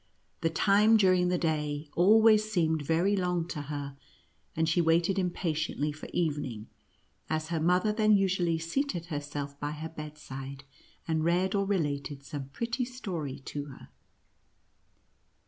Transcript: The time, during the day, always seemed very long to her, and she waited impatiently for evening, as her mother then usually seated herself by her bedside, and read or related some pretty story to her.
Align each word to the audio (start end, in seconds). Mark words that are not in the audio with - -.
The 0.41 0.49
time, 0.49 0.97
during 0.97 1.27
the 1.27 1.37
day, 1.37 1.87
always 1.95 2.51
seemed 2.51 2.81
very 2.81 3.15
long 3.15 3.47
to 3.49 3.61
her, 3.61 3.95
and 4.55 4.67
she 4.67 4.81
waited 4.81 5.19
impatiently 5.19 5.91
for 5.91 6.09
evening, 6.11 6.69
as 7.29 7.49
her 7.49 7.59
mother 7.59 7.91
then 7.93 8.17
usually 8.17 8.57
seated 8.57 9.05
herself 9.13 9.59
by 9.59 9.73
her 9.73 9.89
bedside, 9.89 10.63
and 11.07 11.23
read 11.23 11.53
or 11.53 11.67
related 11.67 12.23
some 12.23 12.49
pretty 12.49 12.83
story 12.83 13.37
to 13.45 13.65
her. 13.65 13.89